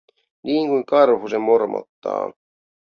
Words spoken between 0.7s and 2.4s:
karhu se mormottaa.